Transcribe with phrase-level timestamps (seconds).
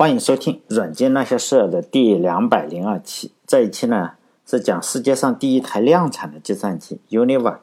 [0.00, 3.32] 欢迎收听《软件那些事儿》的第两百零二期。
[3.44, 4.12] 这一期呢
[4.46, 7.56] 是讲世界上第一台量产的计算机 UNIVAC。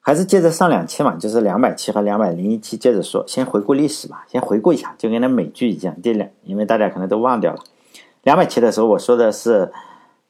[0.00, 3.22] 还是接着上两期嘛，就是两百期和两百零一期接着说。
[3.28, 5.94] 先回顾历史吧，先回顾一下，就跟那美剧一样。
[6.02, 7.60] 第两，因为大家可能都忘掉了，
[8.24, 9.70] 两百期的时候我说的是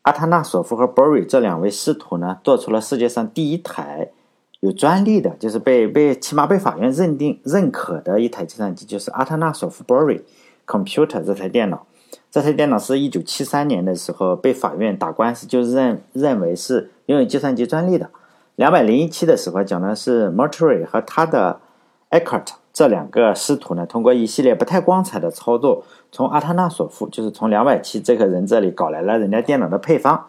[0.03, 4.11] 阿塔纳索夫和 Bury 这两位师徒呢，做出了世界上第一台
[4.61, 10.21] 有专利的，就是被被起码被法院认定认可的一台计算机，就是阿塔纳索夫 Burry。
[10.69, 11.87] Computer 这台电脑，
[12.31, 18.11] 这台电脑是一九七三年的时候被法院打官司，就认认为是拥有计算机专利的。
[18.57, 21.61] 两百零一期的时候讲的是 Mercury 和他的
[22.11, 30.27] Eckert 这两个师徒呢，通过一系列不太光彩的操作，从阿塔纳索夫，就是从两百七这个人这里搞来了人家电脑的配方，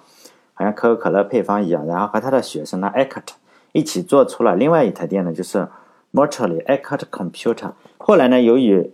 [0.54, 3.34] 好像可口可乐配方一样，然后和他的学生呢 Eckert
[3.74, 5.68] 一起做出了另外一台电脑，就是
[6.14, 7.72] Mercury Eckert Computer。
[7.98, 8.92] 后来呢，由于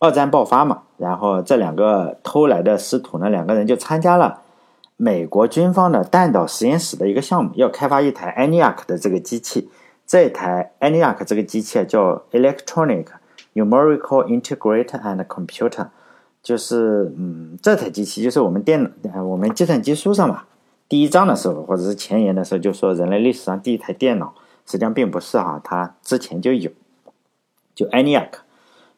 [0.00, 4.40] 二战爆发嘛，然后这两个偷来的师徒呢，两个人就参加了
[4.96, 9.68] 美国军方的弹道实验室的一个项目，要开发一台 ENIAC 的这个机器。
[10.06, 13.08] 这台 ENIAC 这个机器叫 Electronic
[13.54, 15.88] Numerical Integrator and Computer，
[16.42, 20.44] 就是嗯，这台机器就是我们电脑、我们计算机书上嘛，
[20.88, 24.32] 第一章的时候或者是前言的时候就说人类历史上第一台电脑，
[24.64, 26.70] 实际上并不是哈，它之前就有，
[27.74, 28.28] 就 ENIAC。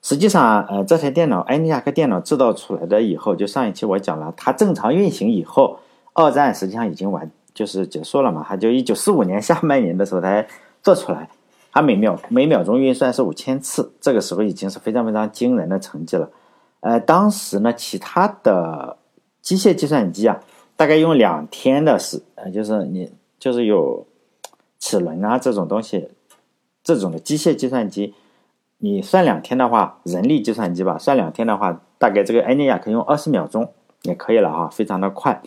[0.02, 5.78] 实际上，呃，这台电脑，ENIAC 电脑制造出来的以后，就上一期我讲了，它正常运行以后，
[6.12, 8.44] 二战实际上已经完，就是结束了嘛。
[8.48, 10.44] 它就一九四五年下半年的时候才
[10.82, 11.30] 做出来，
[11.70, 16.28] 它每秒每秒钟运算是五千次，这个时候已经是非常非常惊人的成绩了。
[16.80, 18.96] 呃，当时呢，其他的
[19.40, 20.40] 机械计算机啊，
[20.76, 24.04] 大概用两天的时，呃，就是你就是有
[24.80, 26.08] 齿轮啊这种东西，
[26.82, 28.14] 这种的机械计算机。
[28.84, 35.40] 你算两天的话，人力计算机吧，算两天的话，大概这个 ENIAC 用二十秒钟也可以了哈，非常的快。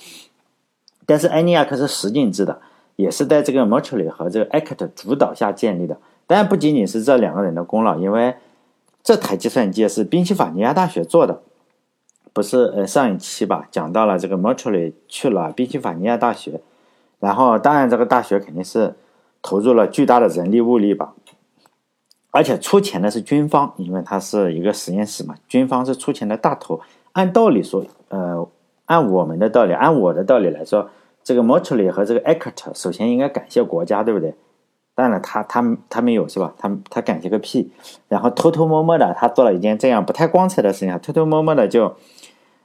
[1.05, 2.61] 但是 ENIAC 是实景制的，
[2.95, 5.97] 也是在这个 Mercury 和这个 ect 主导下建立的。
[6.25, 8.35] 当然不仅仅是这两个人的功劳，因为
[9.03, 11.41] 这台计算机是宾夕法尼亚大学做的。
[12.31, 16.61] 不是呃上一期吧，讲到了这个 Mercury 去了宾夕法尼亚大学，
[17.19, 18.95] 然后当然这个大学肯定是
[19.41, 21.13] 投入了巨大的人力物力吧。
[22.35, 26.81] 而且出钱的是军方，因为它是一个实验室嘛，军方是出钱的大头。
[27.13, 28.45] 按道理说，呃，
[28.87, 30.89] 按我们的道理，按我的道理来说，
[31.23, 34.35] 这个 m o t r l y 和这个 Eckert 首先应该感谢国家，对不对？
[34.95, 36.53] 当然，他他他没有是吧？
[36.57, 37.71] 他他感谢个屁！
[38.09, 41.95] 然后偷偷摸摸的，他做了一件这样不太光彩的事情，偷偷摸摸的就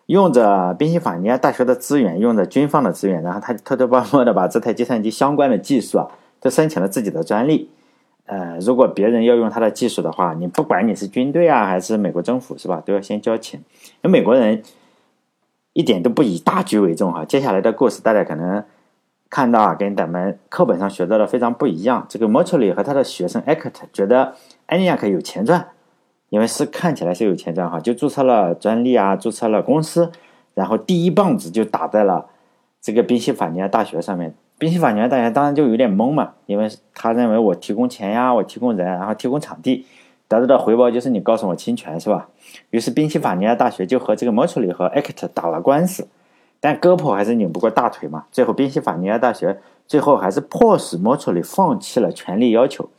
[0.07, 6.09] 用着宾夕法尼亚大学的资源，用着军方的资源，然后他偷偷摸摸的把这台计算机相关的技术啊，
[6.41, 7.71] 都申请了自己的专利。
[8.31, 13.59] 呃，如果别人要用他的技术的话，你不管你是军队啊，还是美国政府，是吧，都要先交钱。
[14.03, 14.63] 因为美国人
[15.73, 17.25] 一点都不以大局为重哈。
[17.25, 18.63] 接下来的故事大家可能
[19.29, 22.07] 看到啊，跟咱们课本上学到的非常不一样。
[22.09, 24.37] 这个 m o t r l y 和他的学生 Eckert 觉得
[24.69, 25.71] ENIAC 有钱赚，
[26.29, 30.13] 因为是看起来是有钱赚哈，就注册了专利啊，注册了公司，
[30.55, 32.27] 然后第一棒子就打在了
[32.81, 34.37] 这个宾夕法尼亚大学上面。
[34.61, 39.87] 宾夕法尼亚大学当然就有点懵嘛，因为他认为我提供钱呀，我提供人，然后提供场地，
[40.29, 42.29] 得到的回报就是你告诉我侵权是吧？
[42.69, 46.07] 于是宾夕法尼亚大学就和这个 m o t r l y 和 Eckert 打了官司，
[46.61, 48.27] 但胳膊还是拧不过大腿嘛。
[48.31, 52.91] 最后宾夕法尼亚大学最后还是迫使 m o t r l y 放弃了权利要求。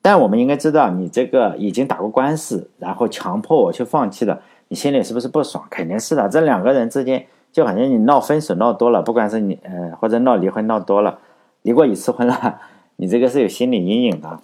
[0.00, 5.66] 但我们应该知道，你这个已经打过官司，然后强迫我去放弃了，你心里是不是不爽？
[5.68, 6.28] 肯定是的。
[6.28, 7.26] 这两个人之间。
[7.58, 11.18] 就好像你闹分手闹多了，不管是你呃或者闹离婚闹多了，
[11.62, 12.60] 离过一次婚了，
[12.94, 14.38] 你这个是有心理阴影的。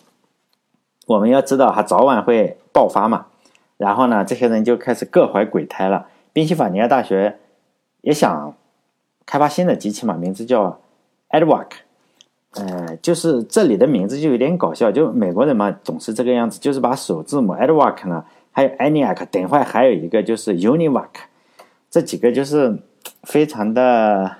[1.06, 3.26] 我们要知道，它早晚会爆发嘛。
[3.76, 6.08] 然后呢，这些人就开始各怀鬼胎了。
[6.32, 7.38] 宾夕法尼亚大学
[8.00, 8.52] 也想
[9.24, 10.80] 开发新的机器嘛，名字叫
[11.30, 11.66] EdWac，
[12.54, 21.10] 呃，就是这里的名字就有点搞笑，就美国人嘛总是这个样子，就是把首字母 EdWac 呢，还有 ENIAC，等会还有一个就是 UNIVAC，
[21.88, 22.76] 这几个就是。
[23.22, 24.36] 非常的，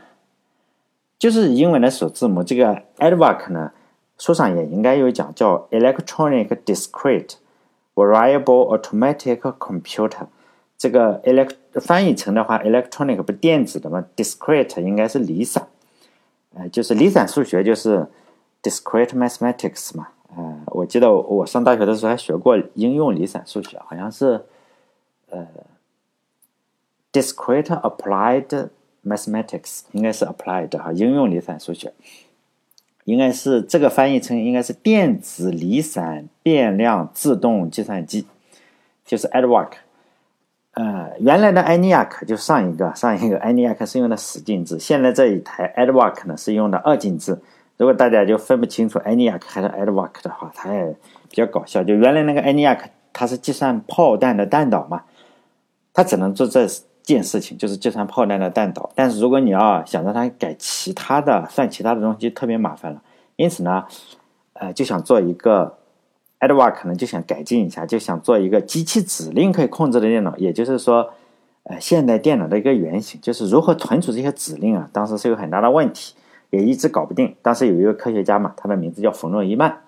[1.19, 3.73] 就是英文的首字母，这个 EDVAC 呢，
[4.19, 7.35] 书上也应该有讲，叫 Electronic Discrete
[7.95, 10.27] Variable Automatic Computer。
[10.77, 15.67] 这个 elect 翻译成的话，electronic 不电子的嘛，discrete 应该是离散，
[16.55, 18.07] 呃，就是离散数学就是
[18.63, 24.45] discrete mathematics 嘛，呃，我记得我上大学的时候还学过应用离散数学，好像是，
[25.31, 25.47] 呃。
[27.15, 28.69] Discrete applied
[29.07, 31.93] mathematics 应该是 applied 哈，应用离散数学，
[33.05, 38.27] 应该是这个翻译成应该是电子离散变量自动计算机，
[39.07, 39.69] 就是 EdWac。
[40.73, 47.39] 呃，原来的 ENIAC 就上一个上一个 ENIAC 是用的十进制，现在这一台 EDVAC 呢是用的二进制。
[47.77, 50.97] 如果大家就分不清楚 ENIAC 还是 EDVAC 的话，它也
[51.29, 51.85] 比较搞笑。
[51.85, 52.81] 就原来那个 ENIAC
[53.13, 55.05] 它是计算炮弹的弹道嘛，
[55.93, 56.67] 它只能做这
[57.05, 58.91] 件事情，就是计算炮弹的弹道。
[58.97, 63.01] 但是如果你要想让它改其他的算其他的东西，特别麻烦了。
[63.37, 63.85] 因此呢，
[64.55, 65.77] 呃，就想做一个。
[66.41, 71.09] Edward 可能就想改进一下，就想做一个机器指令可以控制的电脑，也就是说，
[71.63, 74.87] 呃，现代电脑的一个原型，就是如何存储这些指令啊。
[74.93, 76.15] 当时是有很大的问题，
[76.51, 77.35] 也一直搞不定。
[77.41, 79.85] 当时有一个科学家嘛，他的名字叫冯诺依曼。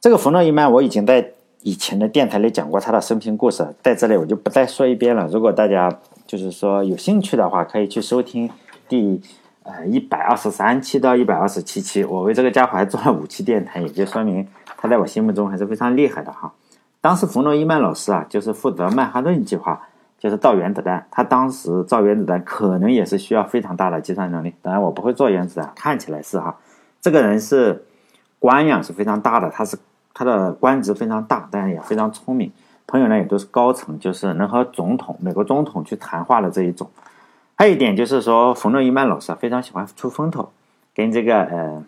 [0.00, 1.32] 这个冯诺依曼我已经在
[1.62, 5.26] 以前的电台里讲过他的生平故事，在这里我就不再说一遍了。
[5.28, 8.48] 如果大家就是说有兴趣的话，可以去收听
[8.88, 9.20] 第
[9.64, 12.04] 呃一百二十三期到一百二十七期。
[12.04, 14.46] 我为这个家伙还做了五期电台，也就说明。
[14.76, 16.52] 他在我心目中还是非常厉害的哈。
[17.00, 19.88] 当时冯诺依曼老师啊，就是负责曼哈顿计划，
[20.18, 21.06] 就是造原子弹。
[21.10, 24.54] 他当时造原子弹可能也是需要非常大的计算能力。
[24.62, 26.56] 当然我不会做原子弹，看起来是哈。
[27.00, 27.84] 这个人是
[28.38, 29.76] 官样是非常大的，他是
[30.18, 32.50] 他的官职非常大，但是也非常聪明。
[32.88, 36.90] 朋友呢也都是高层，就是能和总统、美国总统去谈话的这一种。
[37.54, 40.50] 还有一点就是说，冯诺依曼老师啊非常喜欢出风头，
[40.92, 41.84] 跟这个呃。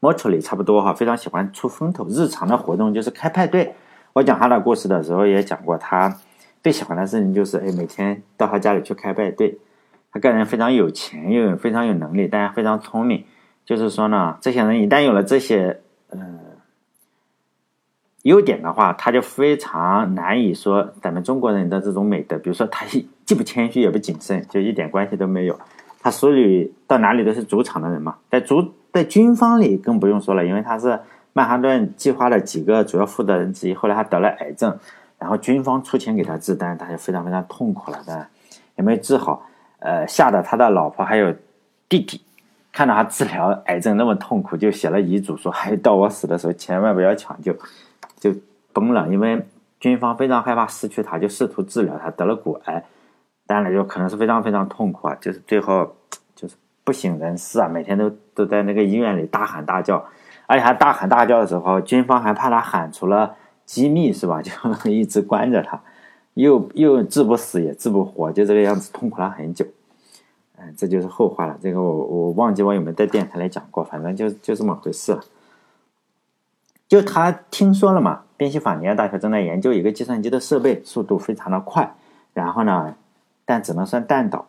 [0.00, 2.06] 莫楚里差不多哈，非常喜欢出风头。
[2.08, 3.74] 日常的活动就是开派对。
[4.12, 6.16] 我讲他的故事的时候也讲过，他
[6.62, 9.58] 最喜欢的事情就是哎，每天到他家里去开派对。
[10.12, 13.24] 他个人非常有钱，又非常有能力，但是非常聪明。
[13.64, 15.80] 就是说呢，这些人一旦有了这些
[16.10, 16.18] 呃
[18.28, 22.38] 优点的话，他就非常难以说咱们中国人的这种美德。
[22.38, 22.86] 比如说，他
[23.24, 25.58] 既不谦虚也不谨慎，就一点关系都没有。
[26.00, 28.74] 他手里到哪里都是主场的人嘛，在主。
[28.90, 30.98] 在军方里更不用说了，因为他是
[31.34, 33.74] 曼哈顿计划的几个主要负责人之一。
[33.74, 34.76] 后来他得了癌症，
[35.18, 38.26] 然后军方出钱给他治，但是他就非常非常痛苦了，但
[38.76, 39.42] 也没治好。
[39.78, 41.32] 呃，吓得他的老婆还有
[41.88, 42.20] 弟弟
[42.72, 47.54] 看到他治疗癌症那么痛苦，就写了遗嘱说：“还到我死的时候千万不要抢救。”
[48.18, 48.34] 就
[48.72, 49.46] 崩了，因为
[49.80, 52.84] 军方非常害怕失去他，就试图治疗他，得了骨癌，
[53.46, 55.94] 当然就可能是非常非常痛苦啊，就是最后
[56.34, 56.54] 就是。
[56.84, 57.68] 不省人事啊！
[57.68, 60.02] 每天都都在那个医院里大喊大叫，
[60.46, 63.36] 而且还大喊大叫的时候，军方还怕他喊出了
[63.66, 64.40] 机密，是吧？
[64.40, 64.50] 就
[64.90, 65.78] 一直关着他，
[66.32, 69.66] 又又治不死也治不活，就这个样子痛苦了很久。
[70.56, 71.58] 嗯，这就是后话了。
[71.60, 75.20] 这个我我忘记我有没有在电台里讲过，反正就就这么回事了。
[76.88, 81.94] 就他听说了嘛，宾夕法尼亚大学正在研究一个计算机的设备，速度非常的快，
[82.32, 82.94] 然后呢，
[83.44, 84.46] 但只能算弹道。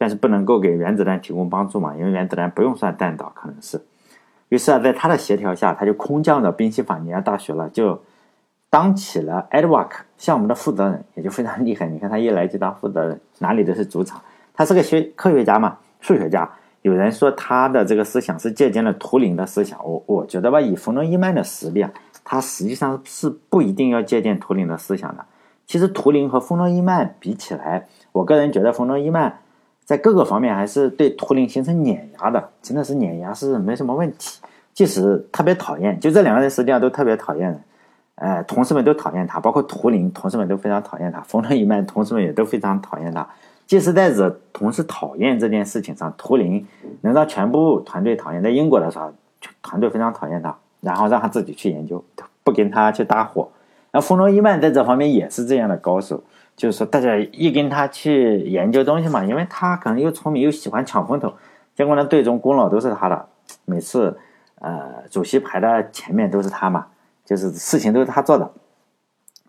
[0.00, 1.96] 但是不能够给原子弹提供帮助嘛？
[1.96, 3.82] 因为原子弹不用算弹道，可能是。
[4.48, 8.00] 于是啊，在他的协调下，他就空降到宾夕法尼亚大学了，就
[8.70, 11.86] 当起了 Edward 项目的负责人，也就非常厉害。
[11.88, 14.22] 你看他一来就当负责人，哪里都是主场。
[14.54, 16.48] 他是个学科学家嘛，数学家。
[16.88, 19.78] 有人说他的这个思想是借鉴了图灵的思想。
[19.84, 21.90] 我我觉得吧，以冯诺依曼的实力啊，
[22.24, 25.24] 他实际上是不一定要借鉴图灵的思想的。
[25.66, 29.38] 其实图灵和冯诺依曼比起来，我个人觉得冯诺依曼。
[29.84, 34.38] 在各个方面还是对图灵形成碾压的，真的是碾压是没什么问题。
[34.74, 37.64] 即使特别讨厌，就这两个人实际上都特别讨厌，
[38.16, 41.22] 呃，同事们都讨厌他，包括图灵，同事们都非常讨厌他。
[41.22, 43.26] 冯诺依曼，同事们也都非常讨厌他。
[43.68, 46.66] 即使在惹同事讨厌这件事情上，图灵
[47.02, 48.42] 能让全部团队讨厌。
[48.42, 49.12] 在英国的时候，
[49.62, 52.02] 团队非常讨厌他，然后让他自己去研究，
[52.42, 53.50] 不跟他去搭伙。
[53.92, 56.24] 那冯诺依曼在这方面也是这样的高手。
[56.56, 61.32] 就是说，大家一跟他去研究东西嘛，因为他可能又聪明又喜欢抢风头，
[61.76, 63.26] 结果呢，最终功劳都是他的，
[63.64, 64.18] 每次，
[64.56, 66.86] 呃，主席排的前面都是他嘛，
[67.24, 68.50] 就是事情都是他做的。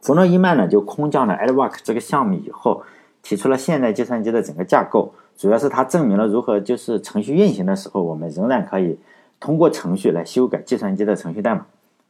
[0.04, 2.84] 冯诺依曼呢，就空降了 Edward 这个项目以后，
[3.22, 8.98] 提出了现代计算机的整个架构，主要是它证明了如何就是程序运行的时候，我们仍然可以
[9.40, 11.66] 通过程序来修改计算机的程序代码。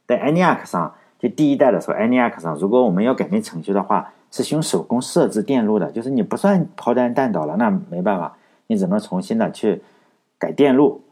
[0.06, 8.36] 在 ENIAC 上，就第一代的时候，ENIAC 上，如果我们要改变程序的话，是用手工设置电路的，就是你不算抛弹弹倒了，那没办法，
[8.68, 9.82] 你只能重新的去
[10.38, 11.02] 改电路。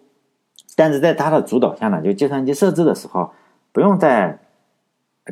[0.76, 3.32] 但是在它的主导下呢，就计算机设置的时候，
[3.72, 4.38] 不用再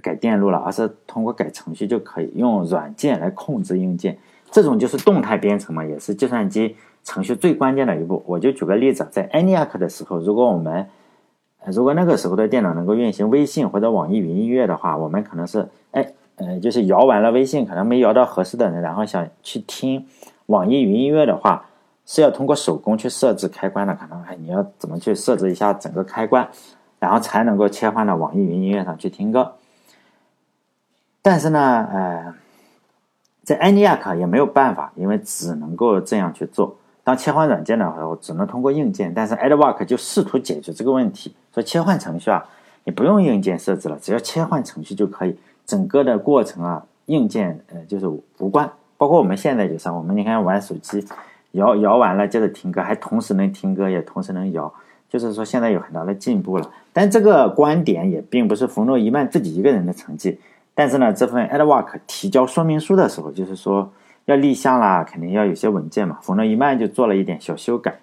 [0.02, 4.18] 改电路了，而是通过改程序就可以用软件来控制硬件。
[4.56, 8.22] 这种就是动态编程嘛，也是计算机程序最关键的一步。
[8.25, 10.86] 我就举个例子，在 ENIAC 的时候，如果我们
[11.66, 16.12] 如果那个时候的电脑能够运行微信或者网易云音乐的话，我们可能是哎。
[16.38, 20.06] 呃，就是摇完了微信，可能没摇到合适的人，然后想去听
[20.46, 21.64] 网易云音乐的话，
[22.04, 23.94] 是要通过手工去设置开关的。
[23.94, 26.46] 可能哎，你要怎么去设置一下整个开关，
[26.98, 29.54] 然后才能够切换到网易云音乐上去听歌。
[31.22, 32.34] 但是呢，呃，
[33.46, 36.76] 在 ENIAC 也没有办法，因为只能够这样去做。
[37.04, 39.14] 当切换软件的时候，只能通过硬件。
[39.14, 42.44] 但是 AdWork 就试图解决这个问题，说切换程序啊，
[42.82, 48.68] 你不用硬件设置了，只要切换程序就可以，整个的过程啊，硬件呃就是无关。
[48.98, 51.06] 包括我们现在就是，我们你看玩手机，
[51.52, 54.74] 摇摇完了接着听歌，还同时能听歌，也同时能摇，
[55.08, 56.68] 就是说现在有很大的进步了。
[56.92, 60.40] 但这个观点也并不是冯诺依曼自己一个人的成绩。
[60.78, 63.90] 但是呢，这份 AdWork 提交说明书的时候，就是说
[64.26, 66.18] 要立项啦，肯定要有些文件嘛。
[66.21, 67.95] 冯诺依曼就做了一点小修改。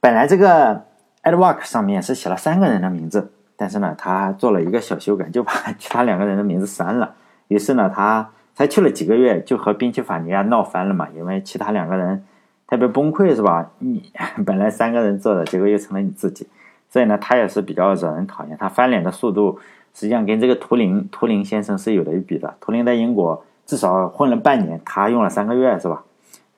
[0.00, 0.82] 本来这个
[1.22, 7.14] AdWork 上面是写了三个人的名字，但是呢，他做了一个小修改，就把其他两个人的名字删了。
[7.46, 11.06] 于是呢，他才去了几个月，就和宾夕法尼亚闹翻了嘛。
[11.14, 12.24] 因为其他两个人
[12.66, 13.70] 特别崩溃，是吧？
[13.78, 14.10] 你
[14.44, 16.48] 本来三个人做的，结果又成了你自己，
[16.90, 18.56] 所以呢，他也是比较惹人讨厌。
[18.58, 19.60] 他翻脸的速度。
[19.96, 22.54] 实际上跟这个图灵图灵先生是有的一比的。
[22.60, 26.04] 图灵在英国至少混了半年，他用了三个月，是吧？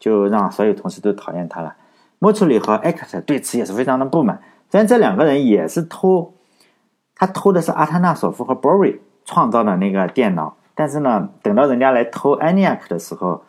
[0.00, 1.76] 就让所有同事都讨厌他了。
[2.18, 4.40] 莫楚里和艾克特对此也是非常的不满。
[4.72, 6.34] 虽然这两个人也是偷，
[7.14, 13.44] 他偷的是阿塔纳索夫和波瑞创造的那个电脑，但是呢，等到人家来偷 ENIAC 的时候，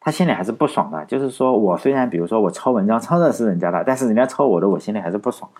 [0.00, 1.02] 他心里还是不爽的。
[1.06, 5.50] 就是说我虽然比如说我抄文章抄的是人家的，但是人家抄我的，我心里还是不爽。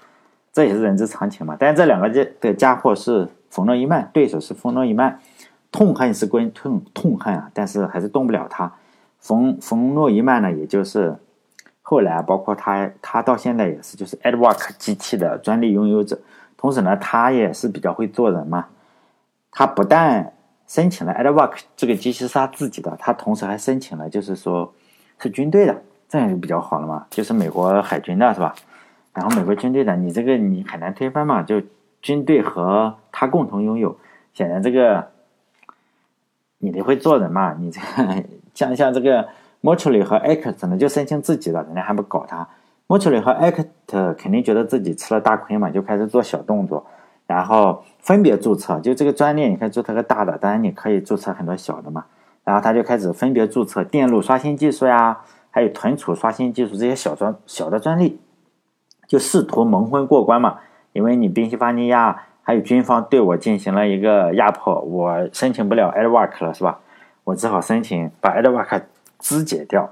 [0.53, 1.57] 这也是人之常情嘛。
[1.59, 3.27] 但是这两个这的家伙是。
[3.51, 5.19] 冯诺依曼对手是冯诺依曼，
[5.73, 8.73] 痛恨是归痛痛恨啊，但是还是动不了他。
[9.19, 11.17] 冯冯诺依曼呢，也就是
[11.83, 16.19] 后来包括他，他到现在也是就是 Edwork 机器的专利拥有者。
[16.57, 18.67] 同时呢，他也是比较会做人嘛。
[19.51, 20.33] 他不但
[20.69, 24.73] 申请了 Edwork 这个机器是他自己的，他同时还申请了，就是说
[25.19, 27.05] 是军队的，这样就比较好了嘛。
[27.11, 28.55] 就是美国海军的是吧？
[29.13, 31.61] 然后美国军队的，你这个你很难推翻嘛，就。
[32.03, 33.97] 军队和他共同拥有，
[34.33, 35.09] 显然这个
[36.59, 37.55] 你得会做人嘛？
[37.55, 39.29] 你这个像像这个
[39.61, 42.49] m o t r y 和 Act 呢，就申请自己的，人家还不搞他。
[42.87, 46.87] m o t r y 和 Act 肯定觉得自己吃了大亏嘛，就开始做小动作，
[47.27, 48.81] 然后分别注册。
[48.81, 52.05] 就这个专利，你可以注册个大的，当然你可以注册很多小的嘛。
[52.43, 58.19] 然后他就开始分别注册电路刷新技术呀，还有存储刷新技术这些小专小的专利，
[59.07, 60.59] 就试图蒙混过关嘛。
[60.93, 66.81] 因为你宾夕法尼亚还有军方对我进行了一个压迫，我申请不了 AdWork 了，是吧？
[67.25, 68.83] 我只好申请把 AdWork
[69.19, 69.91] 肢解掉，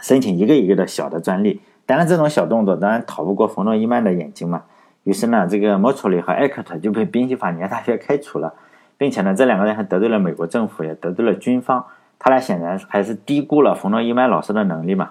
[0.00, 1.60] 申请一个一个的小的专利。
[1.86, 4.62] 当然，这种小动作当然逃不过冯诺依曼的眼睛嘛。
[5.04, 8.52] 于是呢，这个莫楚里和艾克特就被宾夕法尼亚大学开除了，
[8.96, 11.84] 并且呢，这两个人还得罪了美国政府，也得罪了军方。
[12.18, 15.10] 他俩显然还是低估了冯诺依曼老师的能力嘛。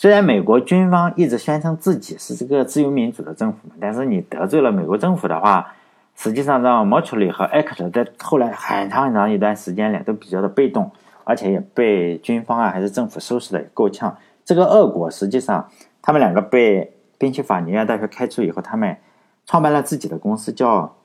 [0.00, 5.74] 虽然美国军方一直宣称自己是这个自由民主的政府嘛，但是你得罪了美国政府的话，
[6.16, 10.90] 实际上让 m o t r y 和 Act 在后来很长很长一段时间里都比较的被动，
[11.24, 14.16] 而且也被军方啊还是政府收拾的够呛。
[14.42, 15.68] 这个恶果实际上，
[16.00, 18.96] 他们两个被宾夕法尼亚大学开除以后，他们
[19.44, 20.96] 创办了自己的公司，叫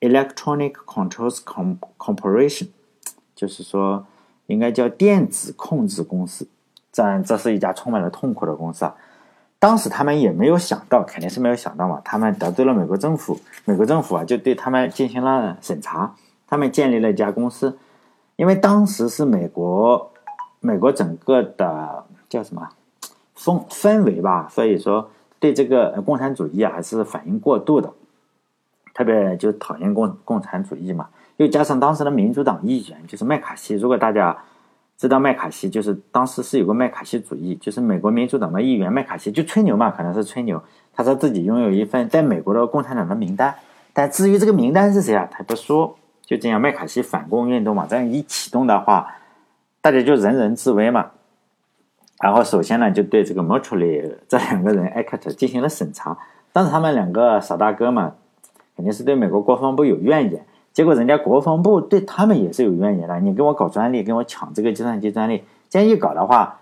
[0.00, 1.38] Electronic Controls
[1.96, 2.68] Corporation，
[3.34, 4.04] 就是说
[4.48, 6.46] 应该叫电子控制公司。
[6.92, 8.94] 这这是一家充满了痛苦的公司啊！
[9.58, 12.02] 当时他们也没有想到，肯定是没有想到嘛。
[12.04, 16.14] 他们得罪了美国政府，美国政府啊就对他们进行了审查。
[16.46, 17.78] 他们建立了一家公司，
[18.36, 20.12] 因为当时是美国，
[20.60, 22.68] 美国整个的叫什么
[23.34, 27.90] 风氛围吧，所以说对这个共产主义啊还是反应过度的，
[28.92, 31.08] 特别就讨厌共共产主义嘛。
[31.38, 34.36] 又加上当时的民主党议员就是麦卡锡，如果大家。
[35.02, 40.62] 知道麦卡锡就是当时是有个麦卡锡主义，就是美国民主党的议员麦卡锡就吹牛嘛，可能是吹牛。
[40.94, 43.52] 他说自己拥有一份在美国的共产党的名单，
[43.92, 45.96] 但至于这个名单是谁啊，他不说。
[46.24, 49.16] 就这样，麦卡锡反共运动嘛，这样一启动的话，
[49.80, 51.10] 大家就人人自危嘛。
[52.20, 56.16] 然后首先呢，就对这个 m o t r y 这两个人 Act 进行了审查。
[56.52, 58.14] 当时他们两个傻大哥嘛，
[58.76, 60.46] 肯定是对美国国防部有怨言。
[60.72, 66.60] 结果人家国防部对他们也是有怨言的，你跟我搞专利，跟我抢这个计算机专利，这样一搞的话，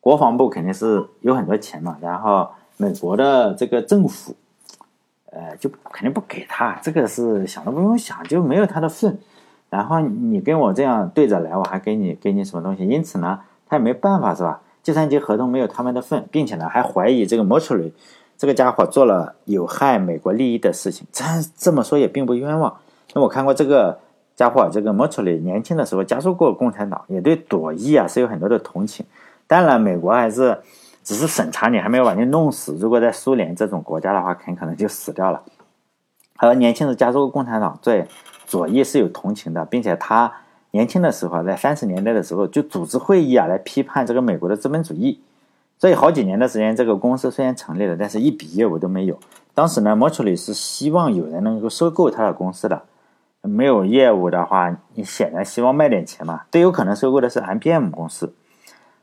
[0.00, 4.34] 国防部肯定是有很多钱嘛，然后美国的这个政府，
[5.32, 9.18] 呃，就肯定不给他，这个是想都不用想，就没有他的份。
[9.68, 12.86] 然后你跟我这样对着来，我还给你给你什么东西？
[12.86, 14.60] 因此呢，他也没办法是吧？
[14.82, 17.92] 计算机合同没有他们的份，并且呢，还怀疑这个 m o t r y
[18.38, 21.24] 这个家伙做了有害美国利益的事情，这
[21.56, 22.74] 这么说也并不冤枉。
[23.14, 23.98] 那我看过这个
[24.36, 29.04] 家伙，这个莫楚里年轻的时候加入过共产党，也对左翼啊是有很多的同情。
[29.46, 30.58] 当然，美国还是
[31.02, 32.76] 只是审查你，还没有把你弄死。
[32.78, 35.42] 如果在苏联这种国家的话，很可能就死掉了。
[36.36, 38.06] 还有年轻时加入过共产党，对
[38.46, 40.32] 左翼是有同情的，并且他
[40.70, 45.20] 年轻的时候，在三十年代的时候就组织会议啊，来批判这个美国的资本主义。
[45.78, 49.18] 所以好几年的时间，这个公司虽然成立了，但是一笔业务都没有。
[49.52, 52.82] 当时呢，莫楚里是希望有人能够收购他的公司的。
[53.42, 56.42] 没有业务的话，你显然希望卖点钱嘛。
[56.50, 58.34] 最有可能收购的是 IBM 公司。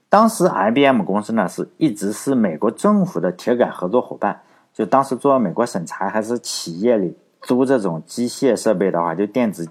[0.10, 4.42] 当时 IBM 公司呢，是一直是美国政府的铁杆合作伙伴。
[4.74, 9.68] 就当时做美国审查，还是企业里租这种机械设备的话，就电子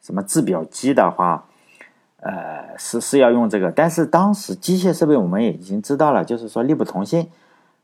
[0.00, 1.46] 什么制表机的话。
[2.22, 7.30] 呃，是是要用这个，但是当时机械设备我们也已经知道了，就是说力不从心。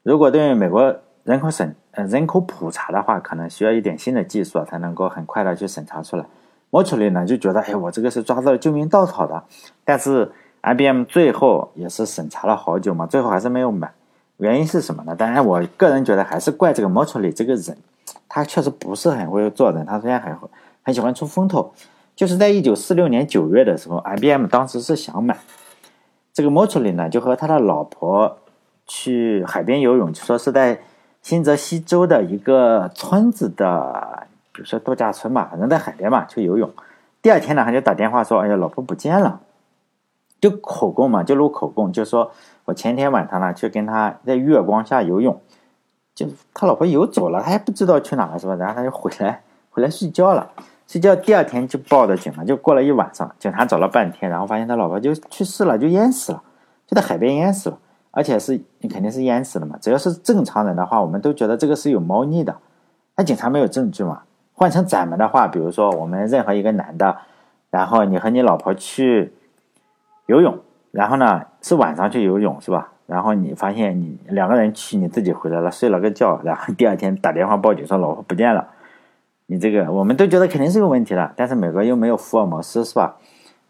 [0.03, 0.95] 如果对美国
[1.25, 6.25] 人口审人口普查的话，可能需要一点新的技术才能够很快的去审查出来。
[6.71, 9.43] 莫楚里呢就觉得，哎，我这个是抓到了救命稻草的。
[9.85, 10.31] 但是
[10.63, 13.93] IBM 最后也是审查了好久嘛，最后还是没有买。
[14.39, 15.15] 原因是什么呢？
[15.17, 17.77] 当然，我个人觉得还是怪这个莫楚里这个人，
[18.29, 20.37] 他确实不是很会做人，他虽然很
[20.83, 21.73] 很喜欢出风头。
[22.15, 25.39] 就是在一九四六年九月的时候，IBM 当时是想买
[26.33, 28.39] 这个莫楚里呢，就和他的老婆
[28.87, 30.81] 去海边游泳，就说是在
[31.27, 36.71] 新泽西州的一个村子的，比如说度假村嘛，反正在海边嘛去游泳。
[37.21, 39.41] 第二天呢，他就打电话说：“哎呀，老婆不见了。”
[40.41, 42.31] 就口供嘛，就录口供，就说
[42.65, 45.41] 我前天晚上呢去跟他在月光下游泳，
[46.15, 48.55] 就他老婆游走了，他还不知道去哪了，是吧？
[48.55, 50.53] 然后他就回来 回来睡觉了。
[50.87, 56.41] 睡觉，第二天就报的警了，就过了一晚上，警察找了半天，然后发现他老婆就去世了，就淹死了，
[56.87, 57.79] 就在海边淹死了，
[58.17, 59.77] 而且是你肯定是淹死了嘛。
[59.79, 62.57] 只要是正常人的话，我们都觉得这个是有猫腻的。
[63.15, 64.23] 那警察没有证据嘛？
[64.55, 67.19] 换成咱们的话，比如说我们任何一个男的，
[67.69, 69.35] 然后你和你老婆去
[70.25, 70.59] 游泳，
[70.93, 72.93] 然后呢是晚上去游泳是吧？
[73.05, 78.67] 然后你发现你两个人去，你自己回来了，睡了个觉，然后第二天打电话报警说老婆不见了。
[79.49, 83.17] 你这个我们都觉得肯定是有问题的，但是美国又没有福尔摩斯，是吧？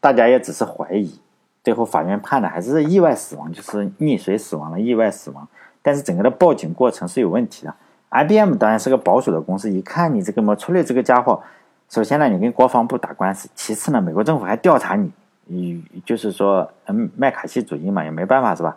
[0.00, 1.20] 大家也只是怀疑，
[1.66, 5.48] 最后法院判的还是意外死亡，就是溺水死亡了，意外死亡。
[5.82, 7.74] 但是整个的报警过程是有问题的。
[8.10, 11.42] IBM 当然是个保守的公司，一看你这个么出来这个家伙，
[11.88, 15.10] 首先呢，你跟国防部打官司，其次呢，美国政府还调查你，
[15.46, 18.76] 你就是说，嗯，麦卡锡主义嘛，也没办法，是吧？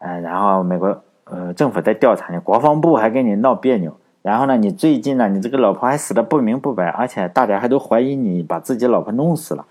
[0.00, 3.96] 嗯，然后美国呃政府在调查你，国防部还跟你闹别扭。
[4.22, 9.64] 然后呢，你最近呢，你这个老婆还死的不明不白，而且大家还都怀疑你把自己老婆弄死了，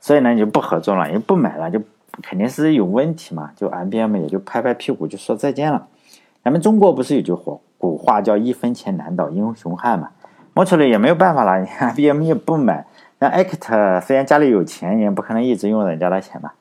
[0.00, 1.80] 所以呢，你就不合作了，也不买了，就
[2.22, 3.50] 肯定是有问题嘛。
[3.56, 5.86] 就 IBM 也就拍拍屁股就说再见了。
[6.44, 10.10] 咱们中国不是有句古古话叫“一分钱难倒英雄汉”嘛？
[10.54, 12.86] 摸出来也没有办法了，IBM 也不买。
[13.18, 16.52] 那 ACT 虽然家里有钱，也不可能一直用人家的钱嘛。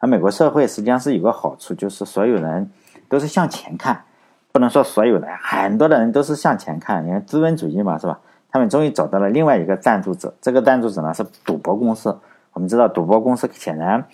[0.00, 2.70] 那美国社会实际上是有个好处，就是所有人
[3.08, 4.04] 都是向前看。
[4.52, 8.18] 不能说所有的，很多的人都是向前看，你看资本主义嘛，是吧？
[8.50, 12.14] 他们终于找到了另外一个赞助者，这个赞助者呢是赌博公司。
[12.52, 14.06] 我们知道，赌博公司显然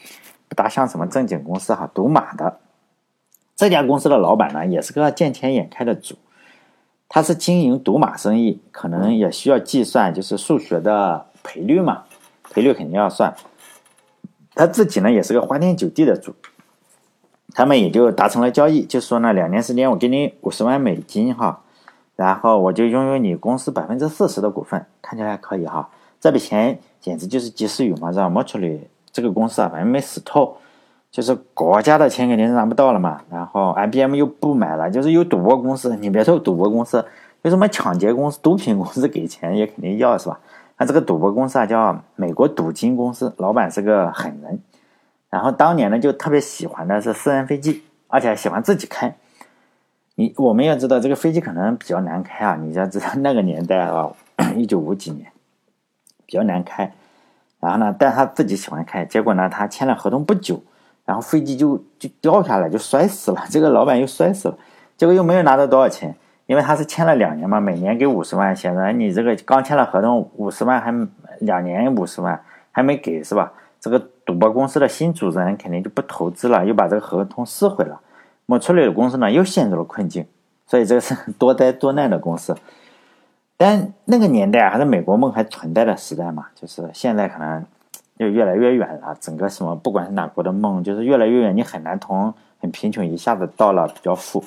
[0.48, 2.58] 不大像什么正经公司哈，赌马的。
[3.56, 6.14] 这家公司的老板呢，也是个见钱眼开的主，
[7.08, 12.04] 他是经营赌马生意，可能也需要计算，就是数学的赔率嘛，
[12.52, 13.34] 赔率肯定要算。
[14.54, 16.34] 他自己呢，也是个花天酒地的主。
[17.54, 21.62] 他们也就达成了交易，就说呢，两年时间我给你五十万美金哈，
[22.14, 25.90] 然后我就拥有你公司百分之四十的股份，看起来还可以哈。
[26.20, 28.42] 这笔钱简直就是及时雨嘛，知道吗？
[28.42, 30.56] 处理这个公司啊，反正没死透，
[31.10, 33.20] 就是国家的钱肯定是拿不到了嘛。
[33.30, 37.04] 然后 IBM 又不买了，就是有赌博公司，你别说赌博公司，
[37.42, 40.40] 有什么抢劫公司、毒品公司给钱也肯定要是吧？
[40.76, 44.60] 那这个赌博公司啊，叫美国赌金公司，老板是个狠人。
[45.30, 49.14] 然后当年呢，就特别喜欢的是私人飞机，而且还喜欢自己开。
[50.14, 52.56] 你我们要知道，这个飞机可能比较难开啊。
[52.56, 54.10] 你要知道那个年代啊，
[54.56, 55.30] 一九五几年，
[56.28, 56.92] 比较难开。
[57.58, 60.62] 然后呢，但他自己喜欢开，结果呢，他签了合同不久，
[61.06, 63.42] 然后飞机就就掉下来，就摔死了。
[63.50, 64.58] 这个老板又摔死了，
[64.98, 66.14] 结果又没有拿到多少钱，
[66.46, 70.94] 因为他是签了两年嘛，每年给五十万，显然你这个刚签了合同，五十万还
[71.40, 73.52] 两年五十万还没给是吧？
[73.80, 78.00] 这个赌博公司的新主人肯定就不投资了，又把这个合同撕毁了。
[78.46, 80.26] 莫出来的公司呢，又陷入了困境。
[80.66, 82.56] 所以这个是 多灾多难的公司。
[83.60, 87.66] 但那个年代还是美国梦还存在的时代嘛，就是现在可能
[88.16, 89.16] 就越来越远了。
[89.20, 94.44] 整个什么，不管是哪国的梦，就是越来越远，你很难从很贫穷一下子到了比较富。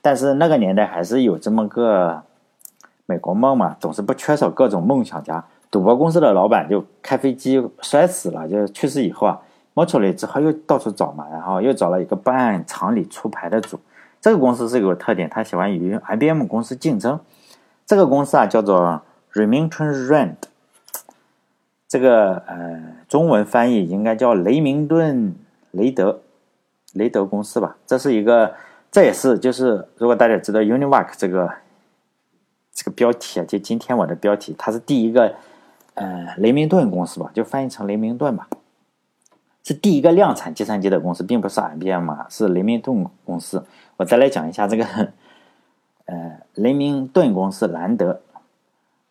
[0.00, 2.22] 但是那个年代还是有这么个
[3.04, 5.44] 美国梦嘛，总是不缺少各种梦想家。
[5.70, 9.38] 赌博公司的老板就开飞机摔死了，就去世以后啊，
[9.74, 13.78] 摸出来之后又到处找嘛，然后又找了一个不按常理出牌的主。
[14.22, 17.20] 这个公司是有特点，他喜欢与 IBM 公司竞争。
[17.86, 20.36] 这个公司啊叫做 Remington Rand。
[21.88, 25.34] 这个呃，中文翻译应该叫雷明顿
[25.70, 26.20] 雷德
[26.92, 27.76] 雷德公司吧？
[27.86, 28.54] 这是一个，
[28.90, 31.52] 这也是就是如果大家知道 Univac 这个
[32.72, 35.34] 这个标题啊，就今天我的标题，它是第一个
[35.94, 37.30] 呃雷明顿公司吧？
[37.32, 38.48] 就翻译成雷明顿吧。
[39.62, 43.64] 是第一个量产计算机的公司，并不是 IBM 啊，是雷明顿公司。
[43.96, 44.84] 我再来讲一下这个，
[46.06, 48.20] 呃，雷明顿公司兰德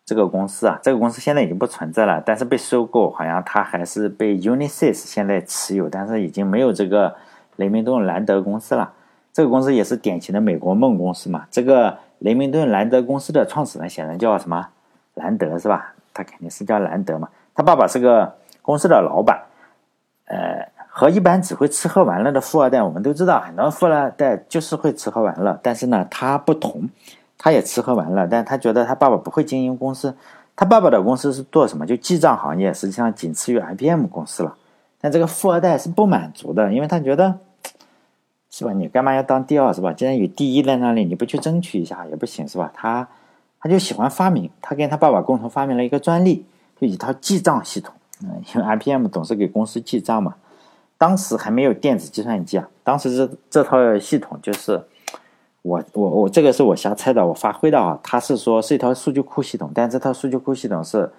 [0.05, 7.15] 这个公司啊，这个公司现在已经不存在了，但是被收购，好像它还是被 Unisys 现在持有，但是已经没有这个
[7.55, 8.93] 雷明顿兰德公司了。
[9.31, 11.45] 这个公司也是典型的美国梦公司嘛。
[11.49, 14.67] 这个雷明顿兰德公司的创始人显然叫什么
[15.15, 15.93] 兰德是吧？
[16.13, 17.29] 他肯定是叫兰德嘛。
[17.55, 19.42] 他爸爸是个公司的老板。
[21.03, 25.59] 和一般只会吃喝玩乐的富二代，我们都知道，很多富二代就是会吃喝玩乐。
[25.61, 26.87] 但是呢，他不同，
[27.37, 30.15] 他也吃喝玩乐，但他觉得他爸爸不会经营公司。
[30.55, 31.85] 他爸爸的公司是做什么？
[31.85, 34.55] 就记账行业，实际上仅次于 IBM 公司了。
[35.01, 37.37] 但这个富二代是不满足的，因为他觉得，
[38.49, 38.71] 是吧？
[38.71, 39.91] 你干嘛要当第二，是吧？
[39.91, 42.71] 既然有第一在那里，你不去争取一下也不行，是吧？
[42.73, 43.05] 他
[43.59, 46.45] 他就喜欢发明，他跟他爸爸共同发明了一个专利，
[46.79, 47.93] 就一套记账系统。
[48.21, 50.35] 嗯，因为 IBM 总是给公司记账嘛，
[51.03, 54.81] 当时还没有电子计算机啊，当时这这套系统就是
[55.61, 61.11] 我我我这个是我瞎猜的，我发挥的啊，他是说是一套数据库系统，但这套数据库系统是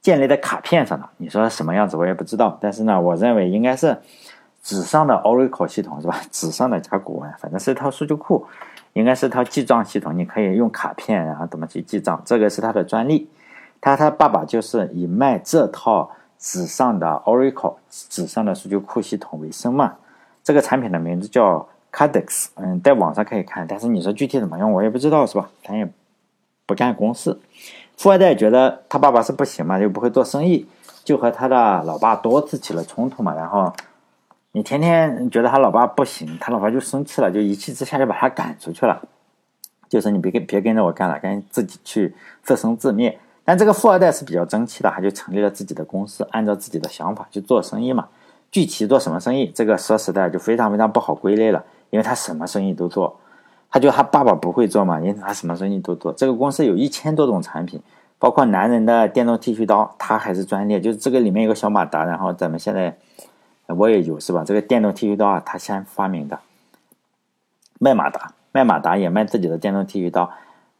[0.00, 3.98] 建立在卡片上的，你说什么样子我也不知道，但是呢，我认为应该是
[4.62, 6.20] 纸上的 Oracle 系统是吧？
[6.30, 8.46] 纸上的甲骨文，反正是一套数据库，
[8.92, 13.28] 应该是套记账系统，你可以用卡片然后怎么去记账，这个是他的专利，
[13.80, 16.12] 他他爸爸就是以卖这套。
[16.42, 19.94] 纸上的 Oracle 纸上的数据库系统为生嘛？
[20.42, 25.48] 这个产品的名字叫 Cadex，嗯，在网上可以看，但是你说具体怎么用，我也不知道，是吧？
[25.62, 25.88] 咱也
[26.66, 27.40] 不干公司。
[27.96, 30.66] 富二代觉得他爸爸是不行嘛，又不会做生意，
[31.04, 33.32] 就和他的老爸多次起了冲突嘛。
[33.36, 33.72] 然后
[34.50, 39.00] 你天天觉得他老爸不行，他老爸就生气了，就一气之下就把他赶出去了，
[39.88, 43.16] 就说你别跟别跟着我干了，赶紧自己去自生自灭。
[43.52, 48.08] 但这个富二代是比较争气的，他就成立了自己的公司，按照自己的想法去做生意嘛。
[48.50, 53.20] 具体做什么生意，这个说实在就非常非常不好归类了，因为他什么生意都做。
[53.70, 56.14] 他就他爸爸不会做嘛，因为他什么生意都做。
[56.14, 57.78] 这个公司有一千多种产品，
[58.18, 62.96] 包括男人的电动剃须刀，他还是专利，就是这个里面有个小马达，然后咱们现在
[63.66, 64.44] 我也有是吧？
[64.46, 66.38] 这个电动剃须刀啊，他先发明的。
[67.78, 70.30] 卖马达，卖马达也卖自己的电动剃须刀。